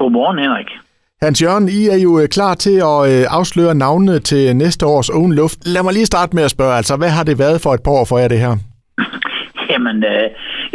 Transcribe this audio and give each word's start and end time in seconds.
Godmorgen, 0.00 0.38
Henrik. 0.38 0.70
Hans 1.22 1.42
Jørgen, 1.42 1.68
I 1.78 1.80
er 1.94 2.00
jo 2.06 2.12
øh, 2.20 2.26
klar 2.36 2.54
til 2.64 2.76
at 2.92 3.00
øh, 3.12 3.22
afsløre 3.38 3.74
navnene 3.84 4.18
til 4.30 4.56
næste 4.62 4.84
års 4.92 5.10
Own 5.18 5.32
Luft. 5.40 5.58
Lad 5.74 5.82
mig 5.84 5.92
lige 5.94 6.12
starte 6.12 6.32
med 6.36 6.44
at 6.48 6.54
spørge, 6.56 6.74
altså 6.80 6.94
hvad 7.00 7.12
har 7.16 7.24
det 7.28 7.36
været 7.44 7.58
for 7.64 7.72
et 7.74 7.82
par 7.84 7.94
år 7.98 8.06
for 8.10 8.18
jer 8.18 8.28
det 8.34 8.44
her? 8.46 8.54
Jamen, 9.70 9.96
øh, 10.12 10.26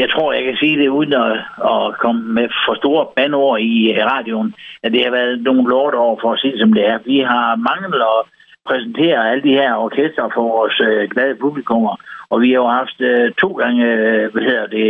jeg 0.01 0.07
tror, 0.13 0.27
jeg 0.37 0.43
kan 0.47 0.57
sige 0.61 0.79
det 0.81 0.87
uden 0.97 1.13
at, 1.25 1.33
at 1.73 1.83
komme 2.03 2.21
med 2.37 2.47
for 2.65 2.75
store 2.81 3.03
bandord 3.15 3.59
i 3.59 3.75
øh, 3.93 4.05
radioen, 4.13 4.49
at 4.83 4.91
det 4.93 5.01
har 5.05 5.11
været 5.19 5.41
nogle 5.47 5.63
lortår 5.71 6.19
for 6.21 6.29
at 6.33 6.39
sige 6.41 6.59
som 6.59 6.73
det 6.77 6.83
er. 6.91 6.97
Vi 7.11 7.17
har 7.31 7.47
manglet 7.69 8.01
at 8.13 8.19
præsentere 8.69 9.29
alle 9.31 9.43
de 9.47 9.57
her 9.59 9.71
orkester 9.85 10.25
for 10.35 10.43
vores 10.55 10.77
øh, 10.89 11.09
glade 11.13 11.35
publikummer, 11.43 11.95
og 12.31 12.41
vi 12.41 12.47
har 12.51 12.59
jo 12.63 12.69
haft 12.79 12.97
øh, 13.09 13.25
to 13.41 13.49
gange, 13.61 13.83
øh, 13.93 14.23
hvad 14.33 14.43
hedder 14.49 14.67
det, 14.77 14.89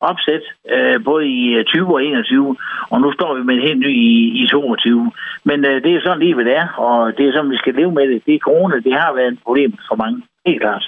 opsæt, 0.00 0.44
øh, 0.74 1.04
både 1.04 1.24
i 1.26 1.64
20 1.66 1.94
og 1.94 2.04
21, 2.04 2.56
og 2.90 3.00
nu 3.00 3.12
står 3.12 3.34
vi 3.34 3.42
med 3.42 3.54
en 3.54 3.66
helt 3.68 3.78
ny 3.78 3.90
i, 4.08 4.42
i 4.42 4.46
22. 4.46 5.12
Men 5.44 5.64
øh, 5.64 5.82
det 5.84 5.92
er 5.94 6.00
sådan 6.00 6.22
lige, 6.22 6.34
hvad 6.34 6.44
det 6.44 6.56
er, 6.56 6.68
og 6.86 7.16
det 7.16 7.28
er 7.28 7.32
sådan, 7.32 7.50
vi 7.50 7.56
skal 7.56 7.74
leve 7.74 7.92
med 7.92 8.08
det. 8.08 8.22
Det 8.26 8.34
er 8.34 8.46
corona, 8.48 8.76
det 8.76 8.92
har 8.92 9.14
været 9.14 9.32
et 9.32 9.38
problem 9.44 9.72
for 9.88 9.96
mange, 9.96 10.22
helt 10.46 10.60
klart. 10.60 10.84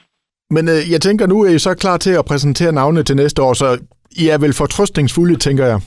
Men 0.51 0.65
øh, 0.75 0.81
jeg 0.93 1.01
tænker, 1.01 1.27
nu 1.27 1.37
er 1.45 1.51
I 1.51 1.59
så 1.59 1.75
klar 1.75 1.97
til 1.97 2.15
at 2.19 2.25
præsentere 2.31 2.73
navne 2.73 3.03
til 3.03 3.17
næste 3.17 3.43
år, 3.43 3.53
så 3.53 3.69
I 4.23 4.25
er 4.35 4.39
vel 4.45 4.55
fortrøstningsfulde, 4.63 5.37
tænker 5.37 5.65
jeg? 5.73 5.81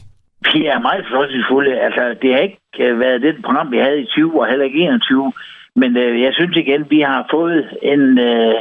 Vi 0.54 0.66
er 0.66 0.80
meget 0.80 1.06
fortrøstningsfulde. 1.10 1.74
Altså, 1.86 2.04
det 2.22 2.30
har 2.34 2.42
ikke 2.48 2.60
øh, 2.80 3.00
været 3.00 3.22
det 3.22 3.36
program, 3.46 3.72
vi 3.72 3.78
havde 3.78 4.02
i 4.02 4.06
20 4.06 4.42
og 4.42 4.48
heller 4.48 4.66
ikke 4.66 4.80
21. 4.80 5.34
Men 5.76 5.98
øh, 5.98 6.22
jeg 6.22 6.32
synes 6.34 6.58
igen, 6.58 6.86
vi 6.90 7.00
har 7.02 7.28
fået 7.32 7.70
en, 7.82 8.04
øh, 8.20 8.54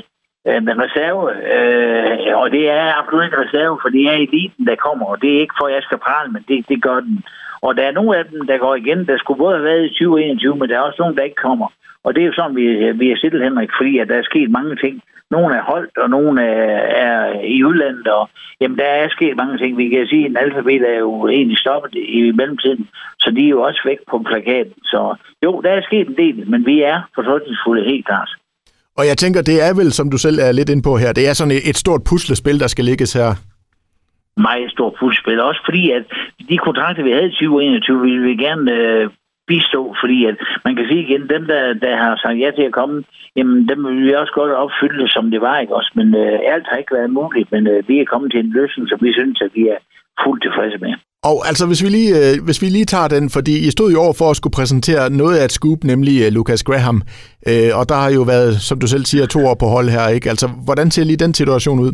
Øh, 0.49 0.63
med 0.67 0.75
reserve, 0.85 1.23
øh, 1.55 2.37
og 2.41 2.51
det 2.51 2.65
er 2.71 2.99
absolut 2.99 3.25
ikke 3.25 3.43
reserve, 3.45 3.79
for 3.83 3.89
det 3.89 4.03
er 4.11 4.13
eliten, 4.13 4.67
der 4.67 4.85
kommer, 4.87 5.07
og 5.07 5.23
det 5.23 5.31
er 5.31 5.41
ikke 5.41 5.59
for, 5.59 5.67
at 5.67 5.75
jeg 5.75 5.83
skal 5.83 5.99
prale, 5.99 6.33
men 6.33 6.45
det, 6.49 6.69
det 6.69 6.83
gør 6.83 7.01
den. 7.01 7.25
Og 7.67 7.77
der 7.77 7.85
er 7.87 7.93
nogle 7.99 8.19
af 8.19 8.25
dem, 8.25 8.47
der 8.47 8.59
går 8.59 8.75
igen, 8.75 9.07
der 9.07 9.19
skulle 9.19 9.39
både 9.39 9.55
have 9.57 9.69
været 9.71 9.85
i 9.85 9.89
2021, 9.89 10.57
men 10.57 10.69
der 10.69 10.77
er 10.77 10.81
også 10.81 11.03
nogle, 11.03 11.17
der 11.17 11.23
ikke 11.23 11.45
kommer. 11.49 11.69
Og 12.05 12.15
det 12.15 12.23
er 12.23 12.27
jo 12.27 12.33
sådan, 12.33 12.57
vi, 12.57 12.93
vi 12.93 13.11
er 13.11 13.17
stillet, 13.17 13.43
Henrik, 13.43 13.71
fordi 13.79 13.99
at 13.99 14.09
der 14.09 14.17
er 14.19 14.31
sket 14.31 14.51
mange 14.51 14.77
ting. 14.77 15.03
Nogle 15.31 15.57
er 15.57 15.63
holdt, 15.63 15.99
og 15.99 16.11
nogle 16.11 16.43
er, 16.43 16.79
er 17.07 17.41
i 17.41 17.65
udlandet, 17.65 18.07
og 18.07 18.29
jamen, 18.61 18.79
der 18.79 18.85
er 18.85 19.09
sket 19.09 19.37
mange 19.37 19.59
ting. 19.59 19.79
Vi 19.79 19.89
kan 19.89 20.07
sige, 20.07 20.25
at 20.25 20.31
en 20.31 20.37
alfabet 20.37 20.83
er 20.95 20.99
jo 20.99 21.29
egentlig 21.29 21.59
stoppet 21.59 21.95
i 21.95 22.33
mellemtiden, 22.33 22.89
så 23.21 23.31
de 23.31 23.45
er 23.45 23.49
jo 23.49 23.63
også 23.63 23.81
væk 23.85 23.99
på 24.11 24.19
plakaten. 24.19 24.75
Så 24.85 25.15
jo, 25.45 25.61
der 25.61 25.71
er 25.71 25.83
sket 25.83 26.09
en 26.09 26.17
del, 26.17 26.51
men 26.51 26.67
vi 26.67 26.83
er 26.83 27.01
fortrykningsfulde 27.15 27.85
helt 27.85 28.07
klart. 28.07 28.31
Og 28.99 29.05
jeg 29.11 29.17
tænker, 29.19 29.41
det 29.43 29.57
er 29.69 29.73
vel, 29.81 29.93
som 29.93 30.11
du 30.11 30.19
selv 30.19 30.39
er 30.47 30.53
lidt 30.53 30.71
ind 30.75 30.83
på 30.83 30.93
her, 31.03 31.13
det 31.13 31.25
er 31.29 31.33
sådan 31.33 31.57
et 31.71 31.77
stort 31.85 32.03
puslespil, 32.11 32.61
der 32.61 32.67
skal 32.67 32.85
ligges 32.85 33.13
her. 33.13 33.31
Meget 34.49 34.71
stort 34.71 34.95
puslespil. 35.01 35.41
Også 35.41 35.63
fordi, 35.65 35.91
at 35.91 36.05
de 36.49 36.59
kontrakter, 36.59 37.03
vi 37.03 37.13
havde 37.13 37.27
i 37.27 37.31
2021, 37.31 38.01
ville 38.01 38.23
vi 38.29 38.35
gerne 38.47 38.73
øh, 38.73 39.11
bistå, 39.51 39.83
fordi 40.03 40.19
at 40.31 40.37
man 40.65 40.77
kan 40.77 40.87
sige 40.89 41.03
igen, 41.07 41.23
dem, 41.35 41.43
der, 41.53 41.63
der 41.85 41.95
har 42.03 42.13
sagt 42.23 42.39
ja 42.45 42.51
til 42.51 42.67
at 42.71 42.77
komme, 42.81 42.97
jamen 43.37 43.69
dem 43.71 43.79
vil 43.87 44.07
vi 44.07 44.13
også 44.23 44.35
godt 44.41 44.53
opfylde, 44.65 45.07
som 45.15 45.25
det 45.31 45.41
var, 45.41 45.57
ikke 45.59 45.77
også? 45.79 45.93
Men 45.99 46.09
øh, 46.23 46.39
alt 46.53 46.67
har 46.71 46.77
ikke 46.77 46.97
været 46.99 47.17
muligt, 47.21 47.49
men 47.55 47.63
øh, 47.73 47.89
vi 47.89 47.95
er 47.99 48.11
kommet 48.13 48.31
til 48.31 48.41
en 48.41 48.53
løsning, 48.59 48.85
som 48.89 48.99
vi 49.07 49.13
synes, 49.13 49.39
at 49.47 49.53
vi 49.59 49.63
er 49.75 49.79
fuldt 50.23 50.43
tilfredse 50.43 50.79
med. 50.85 50.95
Og 51.29 51.39
altså, 51.49 51.65
hvis 51.67 51.83
vi, 51.85 51.89
lige, 51.99 52.13
øh, 52.21 52.35
hvis 52.47 52.63
vi 52.63 52.69
lige 52.77 52.91
tager 52.95 53.09
den, 53.17 53.25
fordi 53.37 53.55
I 53.67 53.71
stod 53.77 53.89
jo 53.95 53.99
over 54.05 54.15
for 54.21 54.29
at 54.31 54.39
skulle 54.39 54.59
præsentere 54.59 55.05
noget 55.23 55.37
af 55.39 55.45
et 55.45 55.57
scoop, 55.59 55.81
nemlig 55.93 56.15
øh, 56.25 56.33
Lucas 56.37 56.63
Graham, 56.69 56.99
øh, 57.51 57.71
og 57.79 57.85
der 57.91 57.99
har 58.05 58.11
jo 58.19 58.23
været, 58.33 58.53
som 58.69 58.77
du 58.83 58.87
selv 58.95 59.05
siger, 59.11 59.27
to 59.27 59.41
år 59.51 59.57
på 59.63 59.67
hold 59.75 59.89
her, 59.97 60.15
ikke? 60.17 60.29
Altså, 60.35 60.47
hvordan 60.67 60.89
ser 60.91 61.05
lige 61.05 61.25
den 61.25 61.35
situation 61.35 61.79
ud? 61.87 61.93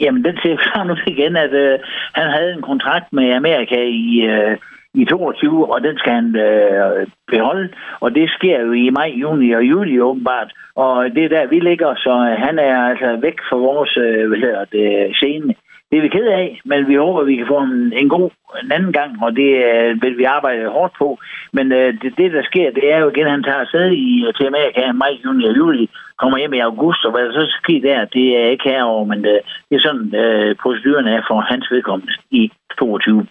Jamen, 0.00 0.22
den 0.28 0.36
ser 0.42 0.56
sådan 0.64 0.90
ud 0.94 1.02
igen, 1.14 1.36
at 1.36 1.52
øh, 1.64 1.78
han 2.18 2.28
havde 2.36 2.52
en 2.52 2.62
kontrakt 2.70 3.08
med 3.12 3.26
Amerika 3.40 3.78
i, 4.06 4.06
øh, 4.32 4.56
i 5.00 5.04
22, 5.04 5.72
og 5.72 5.78
den 5.86 5.98
skal 5.98 6.12
han 6.12 6.36
øh, 6.36 7.06
beholde. 7.32 7.68
Og 8.00 8.14
det 8.14 8.30
sker 8.36 8.58
jo 8.60 8.72
i 8.72 8.90
maj, 8.90 9.10
juni 9.22 9.52
og 9.52 9.62
juli 9.62 10.00
åbenbart. 10.00 10.50
Og 10.74 10.94
det 11.14 11.24
er 11.24 11.28
der, 11.28 11.46
vi 11.46 11.58
ligger, 11.60 11.94
så 11.94 12.12
han 12.46 12.58
er 12.58 12.76
altså 12.90 13.18
væk 13.22 13.38
fra 13.48 13.56
vores 13.56 13.96
øh, 13.96 14.28
hvad 14.28 14.38
hedder 14.38 14.64
det, 14.64 15.16
scene. 15.16 15.54
Det 15.90 15.96
er 15.98 16.02
vi 16.06 16.16
ked 16.16 16.26
af, 16.42 16.60
men 16.70 16.88
vi 16.90 16.94
håber, 16.94 17.20
at 17.20 17.26
vi 17.26 17.36
kan 17.36 17.50
få 17.54 17.58
en, 17.68 17.92
en 18.00 18.08
god 18.08 18.30
en 18.64 18.72
anden 18.76 18.92
gang, 18.92 19.10
og 19.24 19.30
det 19.40 19.50
øh, 19.70 20.02
vil 20.02 20.18
vi 20.18 20.24
arbejde 20.36 20.74
hårdt 20.76 20.94
på. 20.98 21.08
Men 21.56 21.66
øh, 21.72 21.88
det, 22.00 22.10
det, 22.18 22.32
der 22.36 22.42
sker, 22.50 22.76
det 22.78 22.84
er 22.92 22.98
jo 22.98 23.08
igen, 23.10 23.26
at 23.26 23.34
han 23.36 23.46
tager 23.46 23.64
afsted 23.64 23.86
i, 24.08 24.24
øh, 24.26 24.34
til 24.36 24.46
Amerika 24.46 24.92
maj, 24.92 25.12
juni 25.24 25.44
og 25.50 25.56
juli, 25.56 25.84
kommer 26.20 26.38
hjem 26.38 26.54
i 26.54 26.66
august, 26.70 27.04
og 27.06 27.10
hvad 27.12 27.22
der 27.24 27.32
så 27.32 27.44
sker 27.60 27.80
der, 27.88 27.98
det 28.16 28.26
er 28.40 28.46
ikke 28.54 28.68
herover, 28.70 29.04
men 29.12 29.20
øh, 29.32 29.38
det 29.68 29.74
er 29.76 29.84
sådan, 29.86 30.06
øh, 30.22 30.56
proceduren 30.62 31.06
er 31.06 31.20
for 31.28 31.38
hans 31.50 31.66
vedkommende 31.74 32.12
i 32.30 32.42
22. 32.78 33.26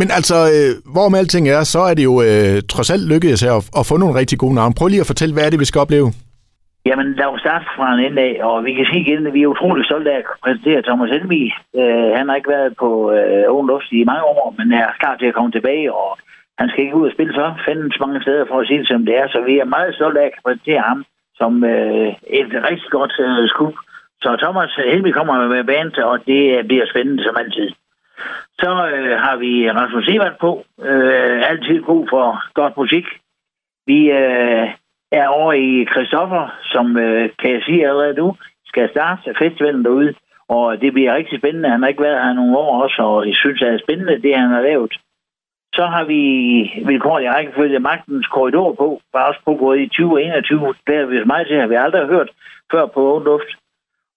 Men 0.00 0.08
altså, 0.18 0.36
øh, 0.56 0.70
hvor 0.92 1.08
med 1.08 1.18
alting 1.18 1.48
er, 1.48 1.62
så 1.64 1.80
er 1.90 1.94
det 1.94 2.04
jo 2.04 2.14
øh, 2.28 2.62
trods 2.72 2.90
alt 2.94 3.08
lykkedes 3.12 3.40
her 3.46 3.52
at, 3.60 3.64
at 3.78 3.86
få 3.86 3.96
nogle 3.96 4.18
rigtig 4.20 4.38
gode 4.38 4.54
navne. 4.54 4.74
Prøv 4.78 4.88
lige 4.88 5.04
at 5.04 5.12
fortælle, 5.12 5.34
hvad 5.34 5.44
er 5.46 5.50
det, 5.50 5.60
vi 5.60 5.70
skal 5.70 5.80
opleve? 5.80 6.08
Jamen, 6.88 7.08
lad 7.20 7.26
os 7.26 7.40
starte 7.40 7.66
fra 7.76 7.94
en 7.94 8.04
ende 8.06 8.22
af, 8.22 8.34
og 8.48 8.64
vi 8.64 8.72
kan 8.74 8.86
sige 8.86 9.04
igen, 9.04 9.26
at 9.26 9.34
vi 9.34 9.42
er 9.42 9.52
utrolig 9.54 9.84
stolte 9.84 10.12
af 10.12 10.18
at 10.18 10.24
præsentere 10.44 10.82
Thomas 10.82 11.10
Helmi. 11.10 11.42
Øh, 11.80 12.10
han 12.18 12.28
har 12.28 12.36
ikke 12.36 12.54
været 12.56 12.76
på 12.82 12.90
øh, 13.16 13.44
Owen 13.52 13.66
Luft 13.70 13.92
i 13.92 14.04
mange 14.10 14.24
år, 14.24 14.54
men 14.58 14.72
er 14.72 14.98
klar 15.00 15.16
til 15.16 15.26
at 15.26 15.34
komme 15.34 15.52
tilbage, 15.52 15.94
og 15.94 16.18
han 16.58 16.68
skal 16.68 16.84
ikke 16.84 16.96
ud 17.00 17.06
og 17.08 17.12
spille 17.12 17.34
så 17.34 17.54
findes 17.66 18.00
mange 18.00 18.22
steder 18.22 18.44
for 18.48 18.58
at 18.60 18.66
sige 18.66 18.78
det, 18.78 18.88
som 18.88 19.06
det 19.06 19.14
er. 19.20 19.26
Så 19.28 19.38
vi 19.48 19.58
er 19.58 19.74
meget 19.76 19.94
stolte 19.94 20.20
af 20.20 20.30
at 20.36 20.42
præsentere 20.44 20.82
ham 20.90 21.04
som 21.40 21.64
øh, 21.64 22.08
et 22.40 22.50
rigtig 22.68 22.90
godt 22.90 23.14
øh, 23.26 23.48
skub. 23.48 23.74
Så 24.22 24.36
Thomas 24.42 24.72
Helmi 24.92 25.10
kommer 25.10 25.48
med 25.48 25.64
band, 25.64 25.94
og 26.10 26.26
det 26.26 26.58
øh, 26.58 26.64
bliver 26.64 26.86
spændende 26.92 27.24
som 27.24 27.36
altid. 27.42 27.68
Så 28.60 28.70
øh, 28.94 29.18
har 29.24 29.36
vi 29.36 29.70
Rasmus 29.70 30.08
Evert 30.08 30.36
på. 30.40 30.64
Øh, 30.88 31.50
altid 31.50 31.82
god 31.82 32.06
for 32.10 32.26
godt 32.54 32.76
musik. 32.76 33.06
Vi 33.86 33.98
øh, 34.10 34.68
er 35.12 35.28
over 35.28 35.52
i 35.52 35.86
Christoffer, 35.92 36.44
som 36.62 36.96
øh, 36.96 37.30
kan 37.38 37.52
jeg 37.52 37.62
sige 37.62 37.88
allerede 37.88 38.14
nu, 38.14 38.36
skal 38.66 38.90
starte 38.90 39.34
festivalen 39.38 39.84
derude. 39.84 40.14
Og 40.48 40.80
det 40.80 40.92
bliver 40.92 41.14
rigtig 41.14 41.38
spændende. 41.38 41.68
Han 41.68 41.82
har 41.82 41.88
ikke 41.88 42.02
været 42.02 42.24
her 42.24 42.32
nogle 42.32 42.58
år 42.58 42.82
også, 42.82 43.02
og 43.02 43.28
jeg 43.28 43.36
synes, 43.36 43.60
det 43.60 43.68
er 43.68 43.78
spændende, 43.78 44.22
det 44.22 44.36
han 44.36 44.50
har 44.50 44.62
lavet. 44.62 44.92
Så 45.74 45.86
har 45.86 46.04
vi 46.04 46.20
vilkårlig 46.86 47.28
rækkefølge 47.28 47.78
magtens 47.78 48.26
korridor 48.26 48.74
på, 48.74 49.00
bare 49.12 49.28
også 49.28 49.40
på 49.44 49.54
både 49.54 49.82
i 49.82 49.88
2021. 49.88 50.74
Det 50.86 50.94
er 50.96 51.06
vi 51.06 51.24
meget 51.24 51.46
til, 51.46 51.60
har 51.60 51.66
vi 51.66 51.74
aldrig 51.74 52.06
hørt 52.06 52.30
før 52.72 52.86
på 52.86 53.22
luft. 53.24 53.50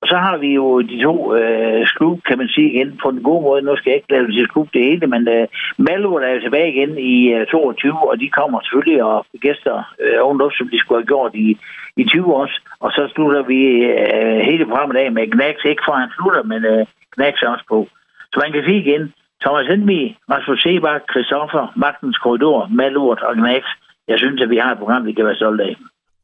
Så 0.10 0.18
har 0.26 0.38
vi 0.38 0.50
jo 0.54 0.82
de 0.82 1.04
to 1.04 1.36
øh, 1.36 1.88
skub, 1.88 2.24
kan 2.28 2.38
man 2.38 2.48
sige 2.48 2.70
igen, 2.74 3.00
på 3.04 3.12
den 3.12 3.24
gode 3.24 3.42
måde. 3.42 3.62
Nu 3.62 3.76
skal 3.76 3.90
jeg 3.90 3.98
ikke 3.98 4.12
lade 4.12 4.28
det 4.28 4.34
til 4.34 4.48
skub 4.50 4.68
det 4.74 4.84
hele, 4.84 5.08
men 5.08 5.28
øh, 5.28 5.48
Malvo 5.78 6.16
er 6.16 6.34
jo 6.34 6.42
tilbage 6.42 6.72
igen 6.74 6.98
i 6.98 7.34
øh, 7.34 7.48
22, 7.48 8.10
og 8.10 8.20
de 8.20 8.30
kommer 8.30 8.60
selvfølgelig 8.62 9.04
og 9.04 9.26
gæster 9.42 9.76
øh, 10.04 10.18
ovenluf, 10.26 10.52
som 10.58 10.68
de 10.72 10.80
skulle 10.80 11.02
have 11.02 11.12
gjort 11.14 11.34
i, 11.36 11.58
i 12.02 12.04
20 12.04 12.36
år. 12.36 12.48
Og 12.80 12.92
så 12.92 13.02
slutter 13.14 13.42
vi 13.52 13.60
øh, 13.94 14.40
hele 14.50 14.66
programmet 14.66 14.96
af 14.98 15.12
med 15.12 15.32
Gnax, 15.32 15.56
ikke 15.66 15.84
for 15.86 15.94
han 15.94 16.10
slutter, 16.18 16.44
men 16.44 16.62
øh, 16.66 16.86
Gnax 17.16 17.34
også 17.42 17.66
på. 17.70 17.88
Så 18.32 18.36
man 18.44 18.52
kan 18.52 18.64
sige 18.64 18.80
igen, 18.86 19.14
Thomas 19.44 19.68
Henmi, 19.68 20.18
Rasmus 20.32 20.62
Sebak, 20.64 21.02
Christoffer, 21.12 21.74
Magtens 21.76 22.18
Korridor, 22.18 22.68
Malurt 22.80 23.22
og 23.22 23.36
Gnax. 23.36 23.64
Jeg 24.08 24.18
synes, 24.20 24.42
at 24.42 24.50
vi 24.50 24.58
har 24.58 24.72
et 24.72 24.78
program, 24.78 25.06
vi 25.06 25.14
kan 25.14 25.26
være 25.26 25.36
stolte 25.36 25.64
af. 25.64 25.76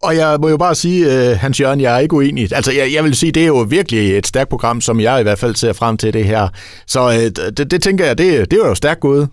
Og 0.04 0.16
jeg 0.16 0.38
må 0.42 0.50
jo 0.50 0.58
bare 0.58 0.76
sige, 0.76 1.08
uh, 1.08 1.38
Hans 1.38 1.60
Jørgen, 1.60 1.82
jeg 1.82 1.96
er 1.96 2.00
ikke 2.00 2.16
uenig. 2.16 2.54
Altså, 2.54 2.72
jeg, 2.72 2.94
jeg 2.94 3.04
vil 3.04 3.16
sige, 3.16 3.32
det 3.32 3.44
er 3.44 3.48
jo 3.48 3.66
virkelig 3.70 4.18
et 4.18 4.28
stærkt 4.28 4.50
program, 4.50 4.82
som 4.82 5.00
jeg 5.00 5.20
i 5.20 5.24
hvert 5.24 5.40
fald 5.40 5.56
ser 5.56 5.74
frem 5.74 5.98
til 5.98 6.14
det 6.14 6.26
her. 6.26 6.48
Så 6.88 7.10
øh, 7.10 7.52
det, 7.58 7.72
det 7.72 7.84
tænker 7.84 8.06
jeg, 8.06 8.18
det, 8.18 8.52
det 8.52 8.60
er 8.60 8.68
jo 8.68 8.76
stærkt 8.76 9.00
gået. 9.00 9.30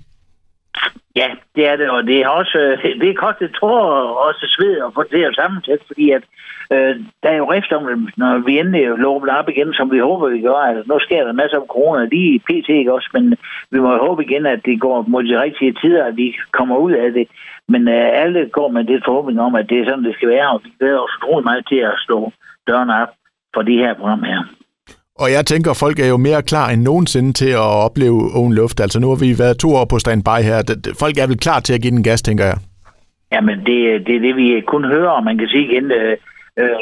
Ja, 1.16 1.28
det 1.56 1.69
er 1.69 1.77
det, 1.77 1.91
og 1.91 2.06
det 2.06 2.21
er 2.21 2.28
også, 2.28 2.59
det 3.00 3.09
er 3.09 3.22
kostet 3.25 3.50
tårer 3.60 3.91
og 4.09 4.27
også 4.27 4.47
sved 4.49 4.77
at 4.87 4.94
få 4.94 5.03
det 5.03 5.19
her 5.19 5.33
sammensæt, 5.33 5.83
fordi 5.87 6.10
at 6.10 6.25
øh, 6.72 6.94
der 7.22 7.28
er 7.31 7.37
jo 7.37 7.53
rift 7.53 7.72
om 7.72 8.09
når 8.16 8.38
vi 8.38 8.59
endelig 8.59 8.99
lover 8.99 9.38
op 9.38 9.49
igen, 9.49 9.75
som 9.75 9.93
vi 9.93 9.99
håber, 9.99 10.28
vi 10.28 10.41
gør. 10.41 10.55
Altså, 10.55 10.93
nu 10.93 10.99
sker 10.99 11.25
der 11.25 11.33
masser 11.33 11.59
af 11.60 11.66
corona 11.66 12.05
lige 12.05 12.34
i 12.34 12.38
PT, 12.38 12.69
ikke 12.69 12.93
også, 12.93 13.10
men 13.12 13.37
vi 13.71 13.78
må 13.81 13.97
håbe 13.97 14.25
igen, 14.25 14.47
at 14.47 14.60
det 14.65 14.81
går 14.81 15.05
mod 15.09 15.25
de 15.25 15.43
rigtige 15.43 15.72
tider, 15.72 16.05
at 16.05 16.16
vi 16.16 16.37
kommer 16.50 16.77
ud 16.77 16.93
af 16.93 17.12
det. 17.12 17.28
Men 17.69 17.89
øh, 17.89 18.09
alle 18.22 18.48
går 18.48 18.68
med 18.68 18.84
det 18.84 19.03
forhåbning 19.04 19.41
om, 19.41 19.54
at 19.54 19.68
det 19.68 19.80
er 19.80 19.84
sådan, 19.84 20.04
det 20.04 20.15
skal 20.15 20.28
være, 20.28 20.48
og 20.51 20.60
vi 20.65 20.71
glæder 20.78 20.98
os 20.98 21.16
utrolig 21.18 21.45
meget 21.45 21.66
til 21.68 21.77
at 21.77 21.95
slå 21.98 22.33
dørene 22.68 23.03
op 23.03 23.09
for 23.54 23.63
de 23.63 23.77
her 23.77 23.95
program 23.95 24.22
her. 24.22 24.42
Og 25.18 25.32
jeg 25.32 25.47
tænker, 25.47 25.70
at 25.70 25.76
folk 25.76 25.98
er 25.98 26.09
jo 26.09 26.16
mere 26.16 26.42
klar 26.42 26.68
end 26.70 26.82
nogensinde 26.82 27.32
til 27.32 27.50
at 27.50 27.70
opleve 27.86 28.20
oven 28.34 28.54
luft. 28.54 28.80
Altså 28.80 29.00
nu 29.00 29.09
har 29.09 29.18
vi 29.24 29.38
været 29.38 29.59
to 29.59 29.68
år 29.74 29.84
på 29.84 29.98
standby 29.98 30.38
her. 30.48 30.59
Folk 30.98 31.18
er 31.18 31.26
vel 31.26 31.38
klar 31.38 31.60
til 31.60 31.74
at 31.74 31.82
give 31.82 31.97
den 31.97 32.03
gas, 32.03 32.22
tænker 32.22 32.44
jeg. 32.44 32.59
Jamen, 33.32 33.59
det, 33.59 34.06
det 34.06 34.14
er 34.16 34.20
det, 34.26 34.36
vi 34.36 34.60
kun 34.60 34.84
hører, 34.84 35.10
og 35.10 35.24
man 35.24 35.38
kan 35.38 35.48
sige 35.48 35.66
igen, 35.68 35.91
øh, 35.91 36.16
øh, 36.59 36.80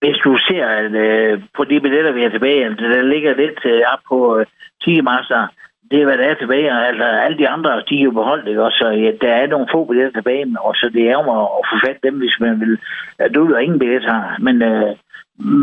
hvis 0.00 0.18
du 0.24 0.38
ser 0.48 0.66
at, 0.66 0.92
øh, 1.06 1.42
på 1.56 1.64
de 1.64 1.80
billetter, 1.80 2.12
vi 2.12 2.22
har 2.22 2.30
tilbage, 2.30 2.64
altså, 2.64 2.84
der 2.84 3.02
ligger 3.02 3.34
lidt 3.34 3.60
øh, 3.64 3.82
op 3.92 4.02
på 4.08 4.38
øh, 4.38 4.46
Tigermaster, 4.82 5.46
det 5.90 6.00
er, 6.00 6.04
hvad 6.04 6.18
der 6.18 6.24
er 6.24 6.34
tilbage. 6.34 6.86
Altså, 6.88 7.04
alle 7.04 7.38
de 7.38 7.48
andre, 7.48 7.82
de 7.88 8.00
er 8.00 8.04
jo 8.04 8.10
beholdt, 8.10 8.48
ikke? 8.48 8.62
Og 8.62 8.72
så 8.72 8.88
ja, 8.88 9.10
der 9.20 9.32
er 9.34 9.46
nogle 9.46 9.68
få 9.72 9.84
billetter 9.84 10.20
tilbage, 10.20 10.46
og 10.60 10.74
så 10.74 10.90
det 10.94 11.02
er 11.08 11.12
jo 11.12 11.24
at, 11.38 11.48
at 11.58 11.64
få 11.70 11.76
fat 11.86 11.98
dem, 12.02 12.18
hvis 12.18 12.36
man 12.40 12.60
vil. 12.60 12.78
Du 13.34 13.52
er 13.52 13.58
ingen 13.58 13.78
billetter 13.78 14.36
men 14.38 14.62
øh, 14.62 14.96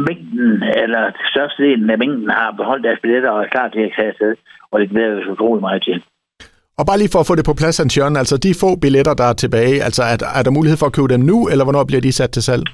mængden, 0.08 0.64
eller 0.84 1.04
størstedelen 1.32 1.90
af 1.90 1.98
mængden 1.98 2.30
har 2.30 2.52
beholdt 2.52 2.84
deres 2.84 3.00
billetter 3.02 3.30
og 3.30 3.42
er 3.44 3.54
klar 3.56 3.68
til 3.68 3.80
at 3.80 3.94
tage 3.96 4.08
afsted, 4.08 4.36
og 4.72 4.80
det 4.80 4.90
glæder 4.90 5.16
vi 5.16 5.24
så 5.24 5.32
utrolig 5.32 5.62
meget 5.62 5.84
til. 5.84 6.04
Og 6.80 6.86
bare 6.86 6.98
lige 6.98 7.14
for 7.14 7.20
at 7.20 7.30
få 7.30 7.36
det 7.36 7.46
på 7.46 7.60
plads, 7.62 7.78
Hans 7.78 7.98
Jørgen, 7.98 8.18
altså 8.22 8.38
de 8.38 8.52
få 8.64 8.70
billetter, 8.84 9.14
der 9.14 9.28
er 9.32 9.34
tilbage, 9.34 9.84
altså 9.88 10.02
er, 10.12 10.18
er 10.40 10.44
der 10.44 10.58
mulighed 10.58 10.78
for 10.78 10.86
at 10.86 10.96
købe 10.98 11.14
dem 11.14 11.22
nu, 11.32 11.38
eller 11.52 11.64
hvornår 11.66 11.84
bliver 11.90 12.02
de 12.02 12.12
sat 12.12 12.32
til 12.32 12.44
salg? 12.44 12.66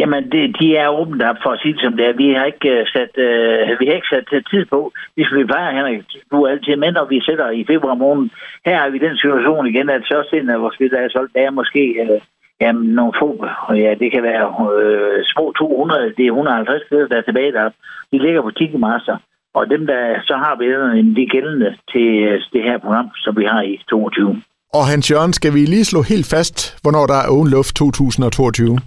Jamen, 0.00 0.22
det, 0.32 0.56
de 0.60 0.68
er 0.76 0.88
åbent 1.00 1.22
op 1.22 1.40
for 1.42 1.50
at 1.50 1.60
sige 1.60 1.74
det 1.74 1.82
som 1.84 1.96
det 1.96 2.04
er. 2.06 2.20
Vi 2.22 2.28
har 2.38 2.44
ikke 2.52 2.70
uh, 2.74 2.86
sat, 2.94 3.12
uh, 3.26 3.80
vi 3.80 3.84
har 3.86 3.96
ikke 3.98 4.12
sat 4.14 4.28
tid 4.52 4.64
på. 4.74 4.80
Hvis 5.14 5.30
vi 5.36 5.50
plejer, 5.50 5.76
Henrik, 5.76 6.02
du 6.30 6.36
er 6.42 6.50
altid 6.50 6.76
med, 6.76 6.92
når 6.92 7.06
vi 7.12 7.26
sætter 7.28 7.50
i 7.50 7.64
februar 7.72 7.94
måned. 7.94 8.28
Her 8.66 8.78
er 8.84 8.90
vi 8.90 8.98
den 9.06 9.16
situation 9.16 9.66
igen, 9.66 9.88
at 9.90 10.08
størstedelen 10.10 10.50
af 10.50 10.60
vores 10.62 10.74
spillere 10.74 11.02
er 11.04 11.08
solgt. 11.08 11.34
Der 11.34 11.42
er 11.46 11.58
måske 11.60 11.82
uh, 12.02 12.20
jamen, 12.60 12.86
nogle 12.98 13.12
få, 13.22 13.30
og 13.68 13.74
ja, 13.84 13.90
det 14.00 14.08
kan 14.12 14.22
være 14.22 14.46
uh, 14.64 15.18
små 15.32 15.52
200, 15.52 16.14
det 16.16 16.24
er 16.26 16.32
150 16.32 16.86
spillere, 16.86 17.08
der 17.08 17.16
er 17.16 17.26
tilbage 17.28 17.52
der. 17.52 17.70
De 18.12 18.18
ligger 18.24 18.42
på 18.42 18.50
Ticketmaster. 18.50 19.16
Og 19.54 19.70
dem, 19.70 19.86
der 19.86 20.02
så 20.28 20.34
har 20.44 20.56
billetterne, 20.58 21.14
de 21.16 21.22
er 21.22 21.32
gældende 21.36 21.70
til 21.92 22.08
det 22.52 22.62
her 22.68 22.78
program, 22.78 23.10
som 23.24 23.36
vi 23.36 23.44
har 23.44 23.62
i 23.62 23.74
22. 23.90 24.42
Og 24.74 24.84
Hans 24.86 25.10
Jørgen, 25.10 25.32
skal 25.32 25.54
vi 25.54 25.58
lige 25.58 25.84
slå 25.84 26.00
helt 26.02 26.28
fast, 26.34 26.56
hvornår 26.82 27.06
der 27.06 27.18
er 27.22 27.30
Open 27.34 27.50
Luft 27.50 27.76
2022? 27.76 28.78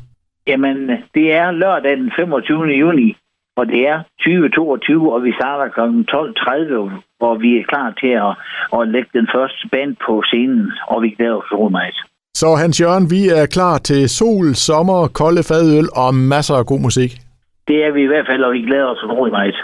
Jamen, 0.47 0.77
det 1.15 1.33
er 1.33 1.51
lørdag 1.51 1.97
den 1.97 2.11
25. 2.15 2.63
juni, 2.83 3.15
og 3.55 3.67
det 3.67 3.87
er 3.87 3.99
2022, 4.19 5.13
og 5.13 5.23
vi 5.23 5.31
starter 5.39 5.67
kl. 5.75 5.79
12.30, 5.79 7.01
hvor 7.19 7.35
vi 7.43 7.49
er 7.59 7.63
klar 7.71 7.93
til 8.01 8.13
at, 8.27 8.33
at 8.77 8.87
lægge 8.93 9.09
den 9.13 9.27
første 9.35 9.63
band 9.71 9.95
på 10.05 10.23
scenen, 10.25 10.71
og 10.87 11.01
vi 11.01 11.09
glæder 11.09 11.35
os 11.35 11.71
meget. 11.71 11.97
Så 12.33 12.55
Hans 12.55 12.81
Jørgen, 12.81 13.05
vi 13.15 13.21
er 13.39 13.45
klar 13.45 13.77
til 13.77 14.09
sol, 14.09 14.55
sommer, 14.55 15.07
kolde 15.07 15.43
fadøl 15.49 15.87
og 16.03 16.15
masser 16.15 16.55
af 16.55 16.65
god 16.65 16.79
musik. 16.79 17.11
Det 17.67 17.77
er 17.85 17.91
vi 17.91 18.01
i 18.03 18.11
hvert 18.11 18.27
fald, 18.29 18.43
og 18.43 18.53
vi 18.53 18.61
glæder 18.61 18.87
os 18.93 19.03
utrolig 19.03 19.31
meget. 19.31 19.55